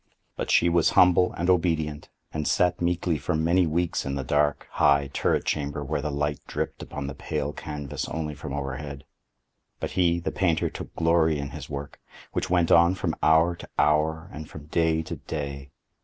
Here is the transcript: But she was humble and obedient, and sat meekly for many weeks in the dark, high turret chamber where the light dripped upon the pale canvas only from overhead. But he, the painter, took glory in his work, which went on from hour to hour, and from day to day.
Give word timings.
But 0.35 0.49
she 0.49 0.67
was 0.67 0.89
humble 0.97 1.31
and 1.33 1.47
obedient, 1.47 2.09
and 2.33 2.47
sat 2.47 2.81
meekly 2.81 3.19
for 3.19 3.35
many 3.35 3.67
weeks 3.67 4.03
in 4.03 4.15
the 4.15 4.23
dark, 4.23 4.67
high 4.71 5.11
turret 5.13 5.45
chamber 5.45 5.83
where 5.83 6.01
the 6.01 6.09
light 6.09 6.39
dripped 6.47 6.81
upon 6.81 7.05
the 7.05 7.13
pale 7.13 7.53
canvas 7.53 8.09
only 8.09 8.33
from 8.33 8.51
overhead. 8.51 9.03
But 9.79 9.91
he, 9.91 10.17
the 10.19 10.31
painter, 10.31 10.71
took 10.71 10.95
glory 10.95 11.37
in 11.37 11.51
his 11.51 11.69
work, 11.69 11.99
which 12.31 12.49
went 12.49 12.71
on 12.71 12.95
from 12.95 13.13
hour 13.21 13.55
to 13.55 13.69
hour, 13.77 14.31
and 14.33 14.49
from 14.49 14.65
day 14.65 15.03
to 15.03 15.17
day. 15.17 15.69